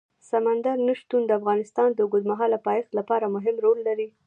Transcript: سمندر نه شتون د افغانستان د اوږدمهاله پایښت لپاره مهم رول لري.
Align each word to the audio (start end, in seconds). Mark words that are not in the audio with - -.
سمندر 0.29 0.77
نه 0.87 0.93
شتون 0.99 1.21
د 1.25 1.31
افغانستان 1.39 1.89
د 1.93 1.99
اوږدمهاله 2.03 2.57
پایښت 2.67 2.91
لپاره 2.99 3.25
مهم 3.35 3.55
رول 3.65 3.79
لري. 3.87 4.07